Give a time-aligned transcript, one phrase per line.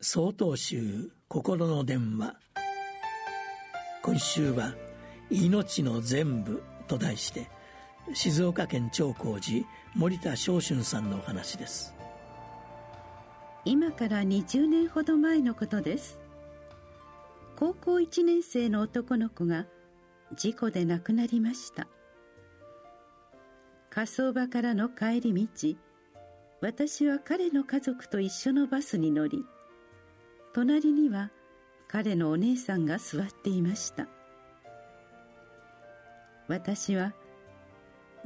[0.00, 2.36] 総統集心の電話。
[4.02, 4.74] 今週は
[5.30, 7.48] 「命の全部」と題して
[8.12, 11.94] 静岡県長光寺森田昇春さんのお話です。
[13.64, 16.20] 今から20年ほど前のことです。
[17.56, 19.66] 高校1年生の男の子が
[20.34, 21.88] 事故で亡くなりました。
[23.88, 25.74] 火葬場からの帰り道
[26.60, 29.42] 私は彼の家族と一緒のバスに乗り
[30.56, 31.30] 隣には
[31.86, 34.08] 彼のお姉さんが座っていました。
[36.48, 37.12] 私は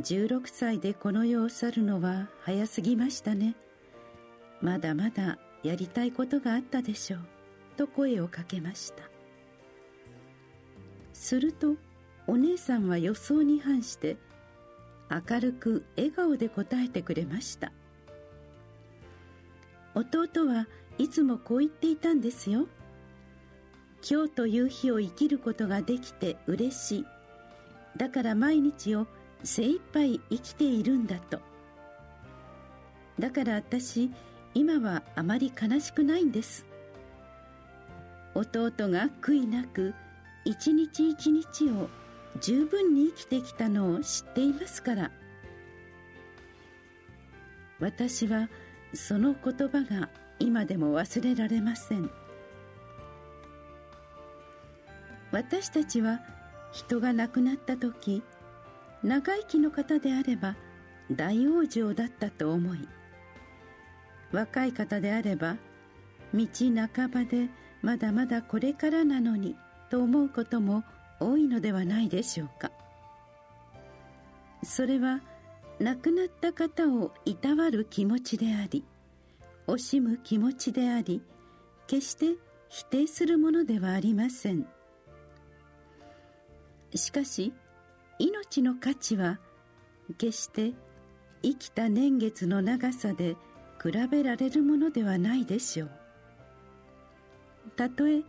[0.00, 3.56] 16歳でこの世を去るのは早すぎましたね。
[4.62, 7.20] まだまだやりたいことがあったでしょう。
[7.76, 9.02] と声をかけました。
[11.12, 11.74] すると
[12.28, 14.18] お姉さんは予想に反して
[15.10, 17.72] 明るく笑顔で答えてくれました。
[19.94, 20.66] 弟は
[20.98, 22.66] いつもこう言っていたんですよ。
[24.08, 27.06] 今日という日を生きることができて嬉しい。
[27.96, 29.06] だから毎日を
[29.42, 31.40] 精一杯生きているんだと。
[33.18, 34.10] だから私
[34.54, 36.66] 今はあまり悲しくないんです。
[38.34, 39.94] 弟が悔いなく
[40.44, 41.88] 一日一日を
[42.40, 45.10] 十分に生きてきたのを知っていますから。
[47.80, 48.48] 私は
[48.94, 52.10] その言葉が今でも忘れられません。
[55.32, 56.20] 私たちは
[56.72, 58.22] 人が亡くなった時
[59.02, 60.56] 長生きの方であれば
[61.10, 62.88] 大往生だったと思い
[64.32, 65.56] 若い方であれば
[66.34, 66.46] 道
[66.94, 67.48] 半ばで
[67.82, 69.56] まだまだこれからなのに
[69.90, 70.84] と思うことも
[71.18, 72.70] 多いのではないでしょうか。
[74.62, 75.20] それは
[75.80, 78.84] 亡くなった方をいたわる気持ちであり
[79.66, 81.22] 惜しむ気持ちであり
[81.86, 82.36] 決して
[82.68, 84.66] 否定するものではありません。
[86.94, 87.52] しかし
[88.18, 89.40] 命の価値は
[90.18, 90.72] 決して
[91.42, 93.36] 生きた年月の長さで
[93.82, 95.90] 比べられるものではないでしょう。
[97.76, 98.22] たとえ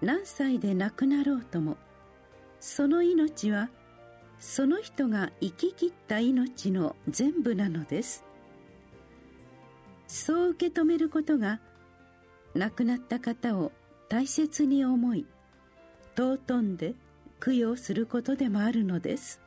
[0.00, 1.76] 何歳で亡くなろうとも
[2.60, 3.70] その命は
[4.42, 8.24] その人が生き切った命の全部なのです。
[10.08, 11.60] そう受け止めることが
[12.56, 13.70] 亡くなった方を
[14.08, 15.26] 大切に思い
[16.16, 16.96] 尊んで
[17.40, 19.40] 供養することでもあるのです。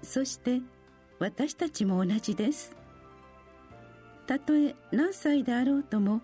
[0.00, 0.60] そして
[1.18, 2.76] 私たちも同じです。
[4.28, 6.20] たとえ何歳であろうとも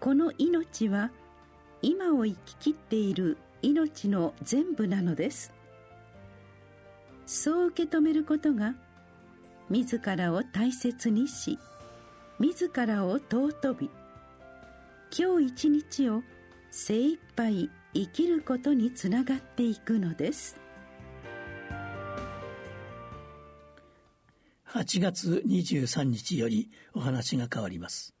[0.00, 1.12] この命は
[1.80, 5.52] 今を生き切っている命の全部なのです。
[7.26, 8.74] そう受け止めることが
[9.70, 11.58] 自らを大切にし
[12.38, 13.90] 自らを尊び
[15.16, 16.22] 今日一日を
[16.70, 20.58] 精一杯生きることにつながっていくのです。
[24.68, 28.14] 8月23日よりお話が変わります。